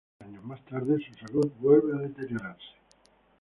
[0.19, 2.73] Varios años más tarde, su salud vuelve a deteriorarse.